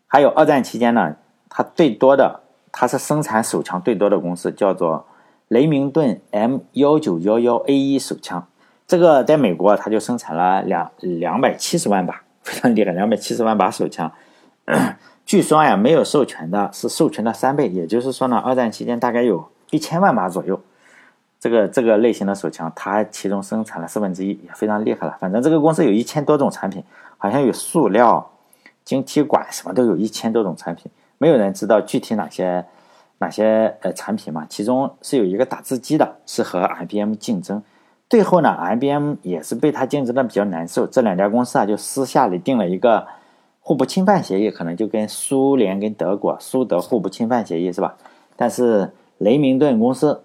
[0.07, 1.17] 还有二战期间呢，
[1.51, 2.39] 他最多的。
[2.73, 5.07] 它是生产手枪最多的公司，叫做
[5.49, 8.45] 雷明顿 M 幺九幺幺 A 一手枪。
[8.89, 14.11] 这个在美国，它就生产了两两百七十万把，非常厉害，两百七十万把手枪。
[15.25, 20.61] 据说呀，没有授权的是授权的三倍，也就是说呢，二战期间大概有一千万把左右。
[21.39, 25.17] 这个这个类型的手枪，它其中生产了四分之一，也非常厉害了。
[25.21, 26.83] 反正这个公司有一千多种产品，
[27.19, 28.31] 好像有塑料、
[28.85, 30.91] 晶体管，什么都有一千多种产品。
[31.23, 32.65] 没有人知道具体哪些
[33.19, 34.45] 哪些呃产品嘛？
[34.49, 37.63] 其中是有一个打字机的，是和 IBM 竞争。
[38.11, 40.85] 最后呢，IBM 也是被他竞争的比较难受。
[40.85, 43.07] 这两家公司啊，就私下里定了一个
[43.61, 47.95] 互不侵犯协议，可能就跟苏联跟德国苏德互不侵犯协议是吧？
[48.35, 50.25] 但是雷明顿公司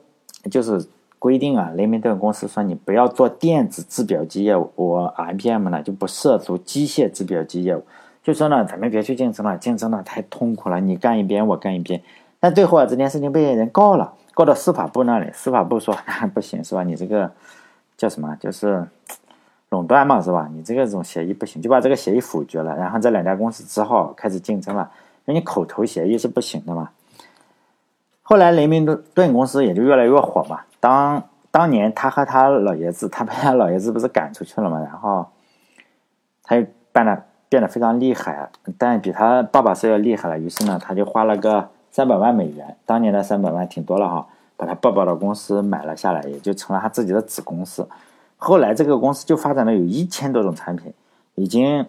[0.49, 0.87] 就是
[1.19, 7.83] 规定啊，雷明顿公司说你不要做电子制表机业务，我 IBM 呢就不涉足机械制表机业务。
[8.27, 10.81] 就说呢，咱们别去竞争了，竞争呢太痛苦了。
[10.81, 12.03] 你干一边，我干一边。
[12.41, 15.31] 但最后啊，这件事情被人告了，告到司法部那里。
[15.31, 16.83] 司法部说那 不行，是吧？
[16.83, 17.31] 你这个
[17.95, 18.35] 叫什么？
[18.37, 18.85] 就是
[19.69, 20.49] 垄断嘛，是吧？
[20.51, 22.75] 你这个种协议不行，就把这个协议否决了。
[22.75, 24.91] 然后这两家公司只好开始竞争了，
[25.23, 26.89] 因为你口头协议是不行的嘛。
[28.23, 30.59] 后来雷明顿公司也就越来越火嘛。
[30.81, 34.81] 当当年他和他老爷子，他把他老爷子不是赶出去了嘛？
[34.81, 35.27] 然后
[36.43, 37.23] 他又办了。
[37.49, 40.37] 变得非常厉害，但比他爸爸是要厉害了。
[40.37, 47.87] 于是呢，他就花了个三百万美元，当年的三百万挺多了哈，把他爸爸的公司买了下来，也就成了他自己的子公司。
[48.35, 50.93] 后来这个公司就发展了有一千多种产品，
[51.35, 51.85] 已经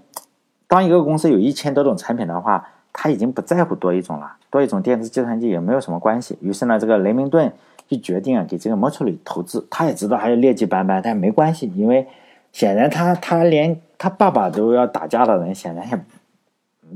[0.69, 6.39] 当一个公司有一千多种产品的话，他已经不在乎多一种了，多一种电子计算机也没有什么关系。
[6.41, 7.53] 于是呢，这个雷明顿
[7.89, 12.07] 就决定啊给这个 m o t o r 投资，他也知道还有劣迹斑斑，但没关系，因为
[12.53, 13.81] 显然他他连。
[13.99, 15.99] 他爸爸都要打架的人，显然也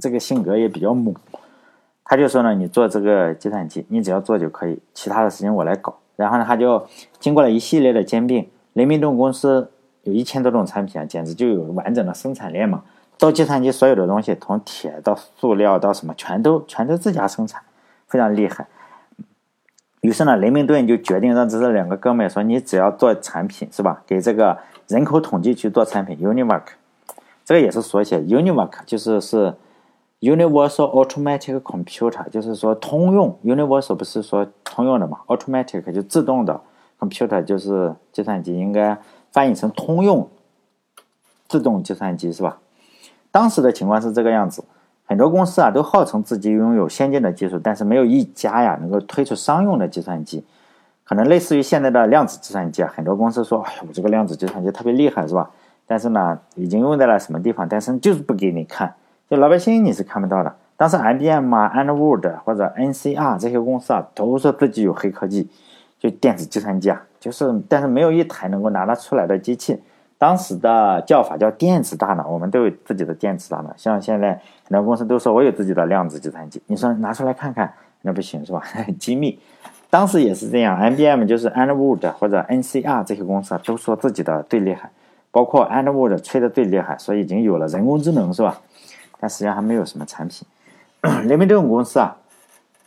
[0.01, 1.15] 这个性格也比较猛。
[2.05, 6.87] 他就说呢：“你做这个计算机，你只要做就可以，其他的事情我来搞。”然后呢，他就
[7.19, 8.49] 经过了一系列的兼并。
[8.75, 9.71] 雷明顿公司
[10.03, 12.83] 有一千多种产品啊，简直就有完整的生产链嘛。
[13.19, 17.63] 做计算机所有的东西，从铁到塑料到什么，全都全都自家生产，
[18.07, 18.67] 非常厉害。
[20.01, 24.03] 于是呢，雷明顿就决定让这这两个哥们说：“你只要做产品是吧？
[24.07, 26.63] 给这个人口统计局做产品，Univac，
[27.45, 29.55] 这个也是缩写，Univac 就是是
[30.21, 33.39] Universal Automatic Computer，就是说通用。
[33.45, 36.61] Universal 不是说通用的嘛？Automatic 就自动的
[36.99, 38.99] ，Computer 就是计算机，应该
[39.31, 40.29] 翻译成通用
[41.49, 42.59] 自动计算机是吧？
[43.31, 44.65] 当时的情况是这个样子。”
[45.05, 50.43] 很多公司啊都号称自己拥有先进的技术，但是没有一家呀能够推出商用的计算机，
[51.05, 52.91] 可能类似于现在的量子计算机啊。
[52.97, 55.51] 很多公司说：“哎呀，我这个量子计算机特别厉害，是吧？”
[55.93, 57.69] 但是呢，已经用在了什么地方？
[57.69, 58.95] 但是就是不给你看，
[59.29, 60.51] 就老百姓你是看不到的。
[60.75, 65.51] 当时 IBM 啊、Underwood 或者 NCR 这些公司啊都说自己有黑科技，
[65.99, 69.83] 就电子计算机啊，就是但是没有一台能够拿得出来的机器。
[70.17, 73.71] 当时的叫法叫电子大脑，我们都有自己的电子大脑。
[73.77, 78.63] 像现在很多公司都说我有自己的量子计算机，你说拿出来看看，那不行是吧？
[78.99, 79.39] 机密。
[79.91, 84.91] 当时也是这样，IBM 就是 Underwood 或者 NCR 这些公司啊，都说自己的最厉害，
[85.33, 88.61] 包括 Underwood 吹的最厉害，说已经有了人工智能是吧？
[89.19, 90.47] 但实际上还没有什么产品。
[91.25, 92.17] 雷明顿公司啊，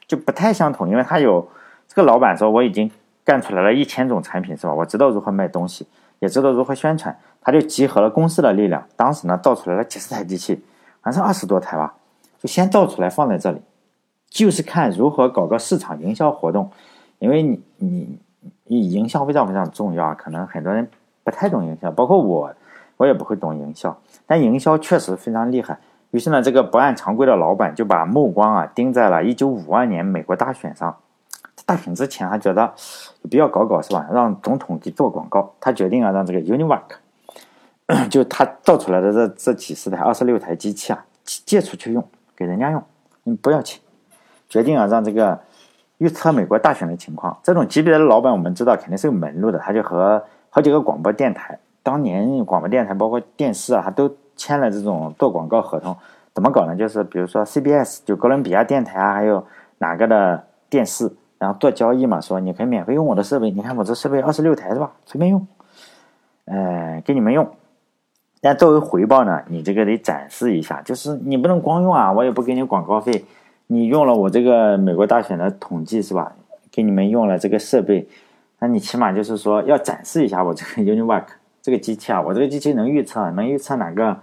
[0.07, 1.45] 就不太相同，因为他有
[1.89, 2.89] 这个老板说我已经
[3.25, 4.73] 干出来了一千种产品是吧？
[4.73, 5.85] 我知道如何卖东西。
[6.19, 8.81] 也知道如何宣传，他就集合了公司的力量。
[8.95, 10.63] 当时呢，造出来了几十台机器，
[11.01, 11.93] 好像是二十多台吧，
[12.39, 13.59] 就先造出来放在这里，
[14.29, 16.71] 就是看如何搞个市场营销活动。
[17.19, 18.17] 因为你你
[18.63, 20.89] 你营销非常非常重要啊，可能很多人
[21.25, 22.53] 不太懂营销，包括我，
[22.97, 25.79] 我也不会懂营销，但营销确实非常厉害。
[26.11, 30.95] 于是呢，这个不按常规的老板就把目光啊盯在了1952年美国大选上。
[31.65, 32.71] 大选之前，他觉得
[33.23, 34.07] 有必要搞搞是吧？
[34.13, 35.51] 让总统给做广告。
[35.59, 36.81] 他决定啊，让这个 Univac，
[38.07, 42.83] 就他造出来的这这几十台、二十六台机器啊，借出去用，给人家用，
[43.23, 43.81] 你不要钱。
[44.47, 45.39] 决定啊，让这个
[45.97, 47.35] 预测美国大选的情况。
[47.41, 49.57] 这种级别的老板，我们知道肯定是有门路的。
[49.57, 50.23] 他就和
[50.55, 55.93] 好几个广播电台，当年广播电台包括电视啊，都签了这种做广告合同。
[56.33, 56.73] 怎么搞呢？
[56.73, 59.45] 就是比如说 CBS，就哥伦比亚电台啊，还有
[59.79, 61.11] 哪个的电视。
[61.39, 64.93] 然后做交易嘛，说你可以免费用我的设备，你看我这设备二十六台是吧？
[65.05, 65.45] 随便用，
[66.45, 67.45] 呃，给你们用。
[68.39, 73.25] 但作为回报呢，你这个得展示一下，就是你不能光用啊，我也不给你广告费。
[73.67, 76.31] 你用了我这个美国大选的统计是吧？
[76.71, 78.07] 给你们用了这个设备，
[78.59, 81.25] 那你起码就是说要展示一下我这个 Univac
[81.61, 84.17] 这个机器啊，我这个机器能预测，能预测哪个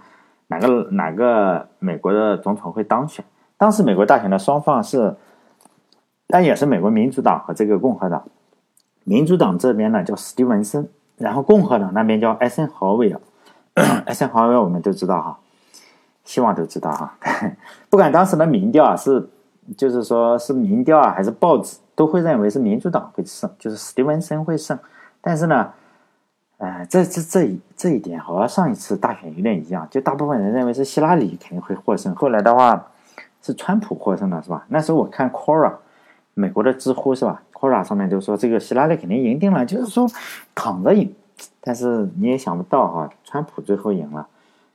[0.47, 3.23] 哪个哪个美国的总统会当选。
[3.57, 5.15] 当时美国大选的双方是。
[6.25, 8.23] 但也是美国民主党和这个共和党，
[9.03, 13.21] 民主党这边呢叫史蒂文森，然后共和党那边叫艾森豪威尔。
[14.05, 15.39] 艾森豪威尔我们都知道哈，
[16.23, 17.15] 希望都知道哈。
[17.87, 19.29] 不管当时的民调啊是，
[19.77, 24.77] 就是说是民调啊还是报纸，都会认为是民主党会胜，就是史蒂文森会胜。
[25.21, 25.71] 但是呢，
[26.57, 32.13] 呃，这这这这一点和上一次大选有点一样，就大部分人认为是希拉里肯定会获胜。
[32.15, 32.87] 后来的话
[33.41, 34.65] 是川普获胜了，是吧？
[34.69, 35.73] 那时候我看 Quora。
[36.35, 40.09] 美国的知乎是吧？Quora 上面都说这个希拉里肯定赢定了，就是说
[40.55, 41.13] 躺着赢。
[41.61, 44.25] 但是你也想不到哈，川普最后赢了。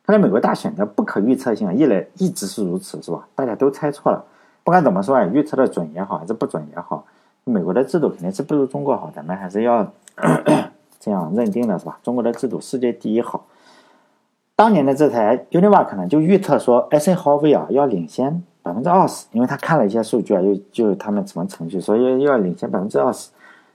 [0.07, 3.27] 看来美国大选的不可预测性一来一直是如此，是吧？
[3.35, 4.25] 大家都猜错了。
[4.69, 7.03] 不管怎么说啊，预测的准也好，还是不准也好，
[7.45, 9.91] 美国的制度肯定是不如中国好，咱们还是要
[11.01, 11.99] 这样认定的，是吧？
[12.03, 13.47] 中国的制度世界第一好。
[14.55, 18.45] 当年的这台 Univac 呢，就预测说艾森豪威尔要领先。
[18.63, 23.31] 百分之二十，因为他看了一些数据啊，又就他们什么程序，所以要领先百分之二十。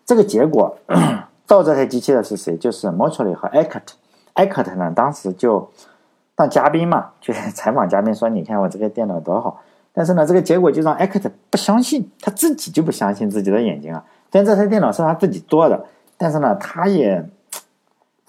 [0.06, 0.78] 这个结果
[1.48, 2.56] 造这台机器的是谁？
[2.56, 3.96] 就是 m o t r y 和 Eckert。
[4.36, 5.68] Eckert 呢，当时就
[6.36, 9.60] 当嘉宾嘛，就采访嘉宾说：“你看我这个电脑多好。”
[9.94, 14.04] 但是呢，这个结果就让 Eckert 不相信，他自己就不相信自己的眼睛啊。
[14.30, 15.86] 但这台电脑是他自己做的，
[16.18, 17.24] 但是呢，他也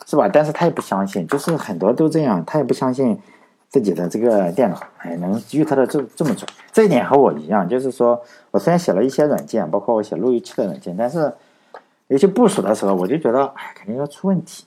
[0.07, 0.29] 是吧？
[0.29, 3.18] 但是他也不相信，就是很多都这样，他也不相信。
[3.70, 8.22] 自己的这个电脑，哎，能预测的这这么准，这一点和我一样，就是说
[8.53, 11.33] 我虽然写了一些软件，包括我写路由器的软件，但是
[12.07, 14.64] 有些部署的时候，我就觉得，哎，肯定要出问题，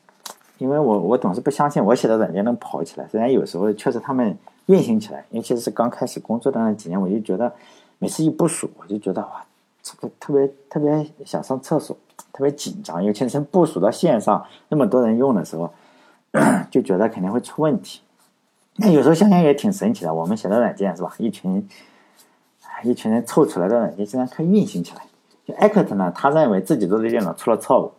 [0.58, 7.52] 因为我我总是不相信我写的软件能跑起来，虽然有时候确实他们运行起来，尤其是刚开始工作的那几年，我就觉得
[8.00, 9.44] 每次一部署，我就觉得哇，
[9.82, 11.98] 这个特别特别想上厕所，
[12.32, 15.74] 特别紧张，尤其是部署到线上那么多人用的时候，
[16.70, 18.02] 就觉得肯定会出问题。
[18.76, 21.12] 那有时候想想也挺神奇的，我们写的软件是吧？
[21.18, 21.68] 一群，
[22.84, 25.02] 一群人凑出来的软件竟然可以运行起来。
[25.46, 27.92] 就艾克特呢，他认为自己做的电脑出了错误，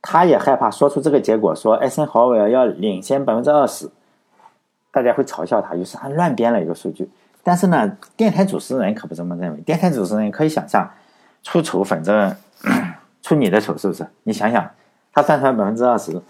[0.00, 3.88] 他也害怕说出这个结果，说艾森豪威尔要领先百分之二十，
[4.92, 7.10] 大家会嘲笑他，于是他乱编了一个数据。
[7.42, 9.60] 但是呢，电台主持人可不这么认为。
[9.62, 10.88] 电台主持人可以想象，
[11.42, 12.32] 出丑反正
[13.20, 14.06] 出你的丑，是不是？
[14.22, 14.70] 你想想，
[15.12, 16.20] 他算出来百分之二十，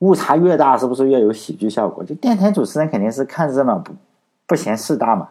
[0.00, 2.04] 误差越大，是不是越有喜剧效果？
[2.04, 3.92] 就电台主持人肯定是看热闹不
[4.46, 5.28] 不嫌事大嘛。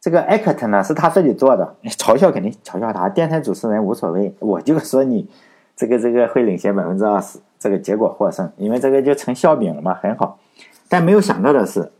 [0.00, 3.08] 这个 act 呢是他自己做的，嘲笑肯定嘲笑他。
[3.08, 5.26] 电台主持人无所谓，我就说你
[5.74, 10.38] 这个这个会领先百分之二十，这个结果获胜，因为这个就成笑柄了嘛，很好。
[10.94, 11.90] 但没有想到的是，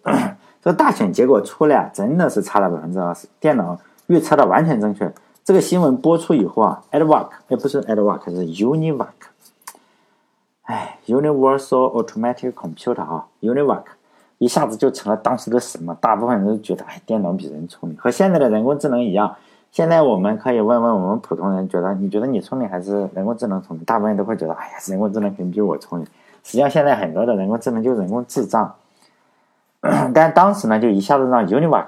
[0.62, 3.76] 这大选结果出来真的是差了百分之二十，电脑
[4.06, 5.12] 预测的完全正确。
[5.44, 9.08] 这个新闻播出以后啊，Advac 哎不是 Advac 是 Univac，
[10.62, 13.82] 哎，Universal Automatic Computer 啊，Univac。
[14.38, 15.92] 一下子就成了当时的什么？
[16.00, 19.34] 大部分人都觉得，哎，电脑比人聪明，和现在的人工智能一样。
[19.72, 23.84] 现在我们可以问问我们普通人，觉得你觉得你聪明还是人工智能聪明？
[23.84, 26.06] 大部分人都会觉得，哎呀，人工智能肯定比我聪明。
[26.44, 28.72] 实际上，现在很多的人工智能就是人工智障。
[30.14, 31.86] 但当时呢，就一下子让 Univac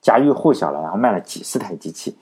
[0.00, 2.16] 家喻户晓了，然后卖了几十台机器。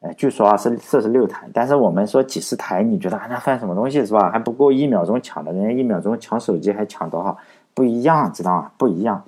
[0.00, 4.30] 呃，据说啊是四十六台，但是我们说几十台，你觉得那算什么东西是吧？
[4.30, 7.36] 还不够一秒钟抢的，人家一秒钟抢手机还抢多少？
[7.74, 8.70] 不一样，知道吗？
[8.76, 9.22] 不一样，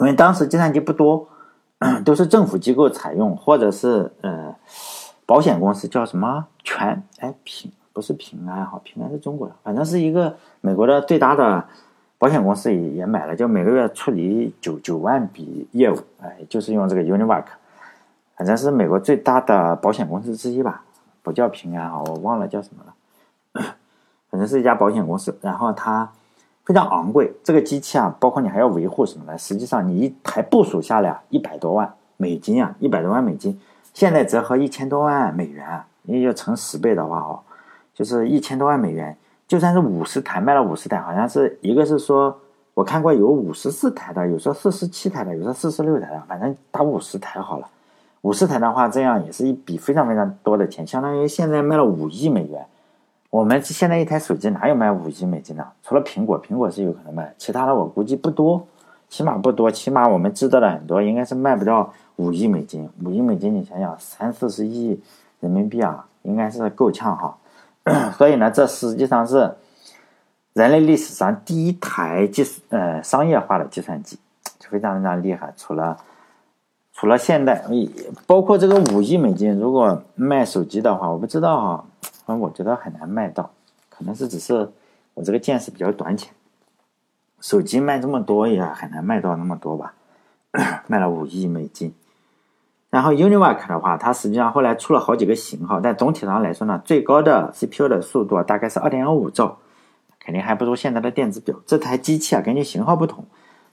[0.00, 1.28] 因为当时计算机不多，
[2.04, 4.54] 都是政府机构采用，或者是呃
[5.26, 11.64] 保险公司叫什么全哎平不是平安哈，平安是中国的，反正是一个美国的最大的
[12.18, 17.44] 保险公司也也买了，就每个月处理九九万笔业务，哎，就是用这个 Univac，
[18.36, 20.82] 反正是美国最大的保险公司之一吧，
[21.22, 23.64] 不叫平安哈，我忘了叫什么了，
[24.30, 26.10] 反正是一家保险公司，然后它。
[26.64, 29.38] 非常昂贵，这个机器啊，包括你还要维护什么的。
[29.38, 33.58] 实际上，你一台部署下来一百多万美金啊，一百多万美金，
[33.94, 37.40] 现在折合一千多万美元，你要乘十倍的话哦，
[37.94, 39.16] 就是一千多万美元。
[39.48, 42.38] 就算是五十台卖了五十台，好像是一个是说，
[42.74, 47.66] 我看过有五十四台的，有说四十七台的，有说四十六台的，反正打五十台好了。
[48.20, 52.66] 五十台的话，这样也是一笔非常非常多的钱，相当于现在卖了五亿美元。
[53.30, 55.66] 我们现在一台手机哪有卖五亿美金的？
[55.82, 58.66] 除了苹果，苹果是有可能卖，其他的我估计不多，
[59.08, 62.86] 起码不多，起码我们知道的很多，应该是卖不到五亿美金。
[63.02, 65.00] 五亿美金，你想想，三四十亿
[65.40, 67.34] 人民币啊，应该是够呛哈。
[68.16, 69.54] 所以呢，这实际上是
[70.52, 74.18] 人类历史上第一台计呃商业化的计算机，
[74.58, 75.52] 就非常非常厉害。
[75.56, 75.96] 除了
[76.92, 77.64] 除了现代，
[78.26, 81.84] 包括这个五亿美金，如果卖手机的话，我不知道哈。
[82.26, 83.50] 正我觉得很难卖到，
[83.88, 84.68] 可能是只是
[85.14, 86.32] 我这个见识比较短浅。
[87.40, 89.94] 手机卖这么多也很难卖到那么多吧，
[90.88, 91.94] 卖了五亿美金。
[92.98, 99.56] 然后 Univac 的话，它实际上后来出了好几个型号，但总体上来说呢，最高的 CPU 的速度大概是二点五兆，
[100.18, 101.54] 肯定还不如现在的电子表。
[101.64, 103.24] 这台机器啊，根据型号不同，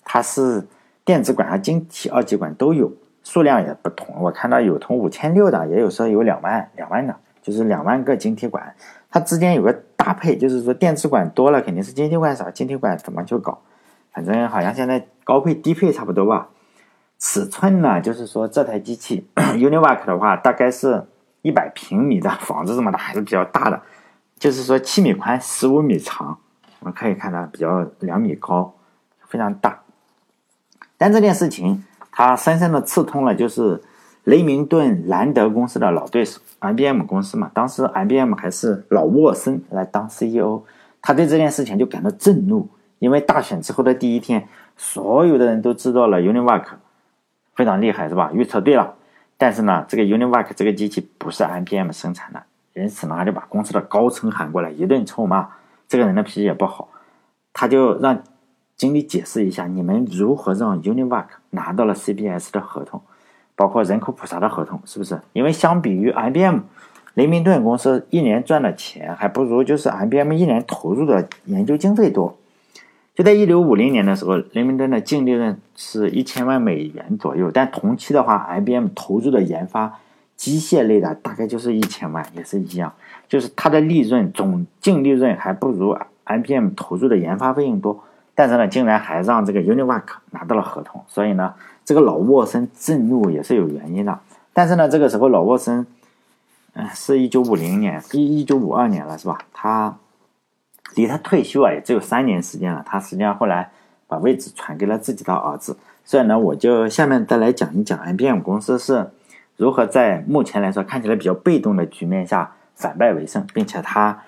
[0.04, 0.68] 它是
[1.04, 2.92] 电子管和晶体二极管都有，
[3.24, 4.16] 数量也不同。
[4.20, 7.16] 我看到有从五千六的，也有说有两万两万的。
[7.42, 8.76] 就是两万个晶体管，
[9.10, 13.60] 它之间有个搭配，就是说电子管多了肯定是晶体管少，晶体管怎么就高？
[14.14, 16.50] 反正好像现在高配低配差不多吧。
[17.28, 21.04] 尺寸呢，就是说这台机器 Univac 的话，大概是
[21.42, 23.82] 一百平米的房子这么大，还是比较大的。
[24.38, 26.38] 就是说七米宽，十五米长，
[26.82, 28.76] 我们可以看到比较两米高，
[29.28, 29.82] 非常大。
[30.98, 33.82] 但这件事情它深深的刺痛了，就是
[34.26, 36.40] 雷明顿兰德公司的老对手。
[36.60, 40.62] IBM 公司嘛，当时 IBM 还是老沃森来当 CEO，
[41.02, 46.64] 他对这件事情就感到震怒，因为大选之后的第一天，所有的人都知道了 Univac
[47.56, 48.32] 非常厉害，是吧？
[48.34, 48.94] 预测对了，
[49.38, 55.48] 但是呢，这个 Univac 这个机器不是 IBM 生产的，因此呢，他就把公司的高层喊过来一顿臭骂。
[55.88, 56.90] 这个人的脾气也不好，
[57.54, 58.22] 他就让
[58.76, 63.02] 经理解释一下，你们如何让 Univac 拿到了 CBS 的合同。
[63.58, 65.18] 包括人口普查的合同，是不是？
[65.32, 66.60] 因为相比于 IBM，
[67.14, 72.38] 雷明顿公司一年赚的钱还不如就是 IBM 一年投入的研究经费多。
[73.16, 79.98] 就在一九五零年的时候，雷明顿的净利润是一千万美元左右，但同期的话，IBM 投入的研发
[80.36, 82.94] 机械类的大概就是一千万，也是一样，
[83.28, 88.04] 就是它的利润总净利润还不如 IBM 投入的研发费用多。
[88.36, 91.54] 但是呢，竟然还让这个 Univac 拿到了合同，所以呢。
[91.88, 94.20] 这个老沃森震怒也是有原因的，
[94.54, 95.86] 但是呢，这个时候老沃森，
[96.74, 99.38] 嗯，是一九五零年，一一九五二年了，是吧？
[99.54, 99.96] 他
[100.94, 102.84] 离他退休啊，也只有三年时间了。
[102.86, 103.72] 他实际上后来
[104.08, 105.76] 把位置传给了自己的儿子。
[106.04, 109.10] 所以呢，我就下面再来讲一讲 IBM 公司是
[109.58, 114.24] 如何在目前来说看起来比较被动的局面下反败为胜，并且他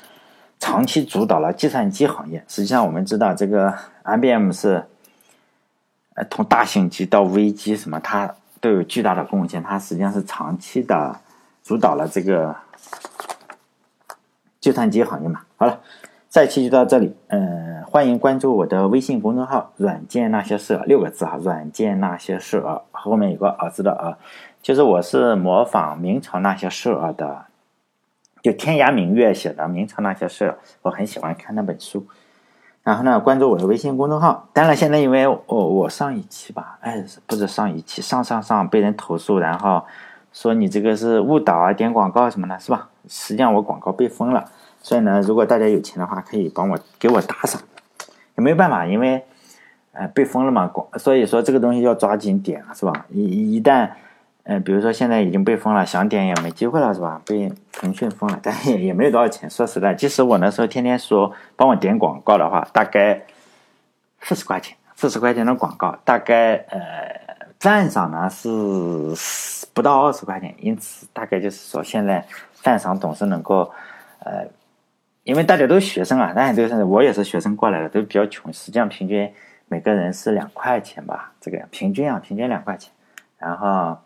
[0.59, 2.43] 长期主导了计算机行业。
[2.47, 4.85] 实际上，我们知道这个 IBM 是。
[6.19, 9.61] 呃，从大型机到微机，什么它都有巨大的贡献。
[9.61, 11.15] 它实际上是长期的
[11.63, 12.55] 主导了这个
[14.59, 15.41] 计算机行业嘛。
[15.57, 15.79] 好了，
[16.38, 17.15] 这期就到这里。
[17.29, 22.63] 嗯，欢迎关注我的微信公众号“软件那些事”六个字哈，“软件那些事”
[22.93, 24.19] 后面有个儿子的啊，
[24.61, 27.45] 就是我是模仿明朝那些事儿的，
[28.43, 32.05] 就天涯明月写的明朝那些事，我很喜欢看那本书。
[32.83, 34.47] 然后呢，关注我的微信公众号。
[34.53, 39.83] 当然，现在因为我我上一期吧，哎，不是上一期，上上上被人投诉，然后
[40.31, 42.89] 说你这个是误导啊，点广告什么的，是吧？
[43.07, 44.45] 实际上我广告被封了，
[44.88, 47.61] 所以呢，如果大家有钱的话，可以帮我给我打赏。
[48.38, 49.21] 也没有办法，因为
[49.91, 53.05] 呃被封了嘛，所以说这个东西要抓紧点，是吧？
[53.09, 53.89] 一一旦。
[54.43, 57.21] 嗯，比如说现在已经被封了，想点也没机会了，是吧？
[57.25, 59.49] 被腾讯封了，但也也没有多少钱。
[59.49, 63.23] 说实在，即使我那时候天天说帮我点广告的话，大概
[64.21, 66.79] 四十块钱，四十块钱的广告，大概呃
[67.59, 68.47] 赞赏呢是
[69.73, 70.55] 不到二十块钱。
[70.61, 72.25] 因此，大概就是说现在
[72.61, 73.69] 赞赏总是能够
[74.19, 74.47] 呃，
[75.28, 78.51] 因为大家都是学生啊，大家都是我也是学生过来的，都比较穷。
[78.53, 79.30] 实际上平均
[79.67, 82.91] 每个人是两块钱吧，这个平均啊，平均两块钱，
[83.38, 83.97] 然后。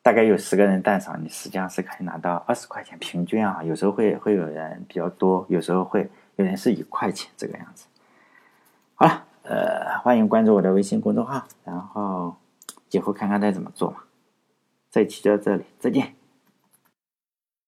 [0.00, 7.84] 大概有十个人赞赏，你实际上是可以拿到二十块钱平均啊，有时候会会有人比较多，有时候会有人是一块钱这个样子。
[8.94, 12.34] 好了，呃，欢迎关注我的微信公众号，然后
[12.90, 13.98] 以后看看再怎么做嘛。
[14.90, 16.14] 这一期就到这里，再见。